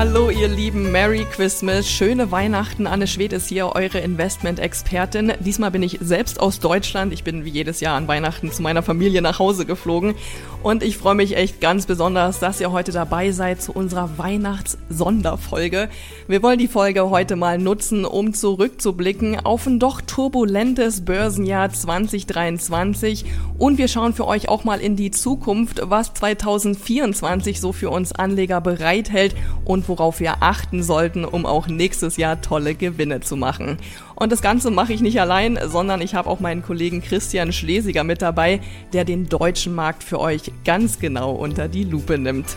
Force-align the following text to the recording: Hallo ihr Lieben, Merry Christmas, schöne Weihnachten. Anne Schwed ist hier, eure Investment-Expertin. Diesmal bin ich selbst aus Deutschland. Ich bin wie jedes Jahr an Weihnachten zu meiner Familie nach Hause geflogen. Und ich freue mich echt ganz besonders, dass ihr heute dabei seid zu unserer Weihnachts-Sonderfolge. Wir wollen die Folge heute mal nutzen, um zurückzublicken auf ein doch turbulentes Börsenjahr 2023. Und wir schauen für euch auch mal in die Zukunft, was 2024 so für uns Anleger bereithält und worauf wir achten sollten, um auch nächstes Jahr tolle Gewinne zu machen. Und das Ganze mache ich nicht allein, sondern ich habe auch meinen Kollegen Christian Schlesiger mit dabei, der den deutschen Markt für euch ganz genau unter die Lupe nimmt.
Hallo 0.00 0.30
ihr 0.30 0.48
Lieben, 0.48 0.90
Merry 0.92 1.26
Christmas, 1.30 1.86
schöne 1.86 2.30
Weihnachten. 2.30 2.86
Anne 2.86 3.06
Schwed 3.06 3.34
ist 3.34 3.48
hier, 3.48 3.66
eure 3.74 3.98
Investment-Expertin. 3.98 5.34
Diesmal 5.40 5.70
bin 5.70 5.82
ich 5.82 5.98
selbst 6.00 6.40
aus 6.40 6.58
Deutschland. 6.58 7.12
Ich 7.12 7.22
bin 7.22 7.44
wie 7.44 7.50
jedes 7.50 7.80
Jahr 7.80 7.98
an 7.98 8.08
Weihnachten 8.08 8.50
zu 8.50 8.62
meiner 8.62 8.82
Familie 8.82 9.20
nach 9.20 9.38
Hause 9.38 9.66
geflogen. 9.66 10.14
Und 10.62 10.82
ich 10.82 10.96
freue 10.96 11.16
mich 11.16 11.36
echt 11.36 11.60
ganz 11.60 11.84
besonders, 11.84 12.38
dass 12.38 12.62
ihr 12.62 12.72
heute 12.72 12.92
dabei 12.92 13.30
seid 13.32 13.60
zu 13.60 13.72
unserer 13.72 14.16
Weihnachts-Sonderfolge. 14.16 15.90
Wir 16.28 16.42
wollen 16.42 16.58
die 16.58 16.68
Folge 16.68 17.10
heute 17.10 17.36
mal 17.36 17.58
nutzen, 17.58 18.06
um 18.06 18.32
zurückzublicken 18.32 19.44
auf 19.44 19.66
ein 19.66 19.78
doch 19.78 20.00
turbulentes 20.00 21.04
Börsenjahr 21.04 21.70
2023. 21.70 23.26
Und 23.58 23.76
wir 23.76 23.88
schauen 23.88 24.14
für 24.14 24.26
euch 24.26 24.48
auch 24.48 24.64
mal 24.64 24.80
in 24.80 24.96
die 24.96 25.10
Zukunft, 25.10 25.82
was 25.84 26.14
2024 26.14 27.60
so 27.60 27.72
für 27.72 27.90
uns 27.90 28.12
Anleger 28.12 28.62
bereithält 28.62 29.34
und 29.66 29.89
worauf 29.90 30.20
wir 30.20 30.42
achten 30.42 30.82
sollten, 30.82 31.26
um 31.26 31.44
auch 31.44 31.66
nächstes 31.66 32.16
Jahr 32.16 32.40
tolle 32.40 32.74
Gewinne 32.74 33.20
zu 33.20 33.36
machen. 33.36 33.76
Und 34.14 34.32
das 34.32 34.40
Ganze 34.40 34.70
mache 34.70 34.94
ich 34.94 35.02
nicht 35.02 35.20
allein, 35.20 35.58
sondern 35.66 36.00
ich 36.00 36.14
habe 36.14 36.30
auch 36.30 36.40
meinen 36.40 36.62
Kollegen 36.62 37.02
Christian 37.02 37.52
Schlesiger 37.52 38.04
mit 38.04 38.22
dabei, 38.22 38.60
der 38.94 39.04
den 39.04 39.28
deutschen 39.28 39.74
Markt 39.74 40.02
für 40.02 40.18
euch 40.18 40.52
ganz 40.64 40.98
genau 40.98 41.32
unter 41.32 41.68
die 41.68 41.84
Lupe 41.84 42.16
nimmt. 42.16 42.56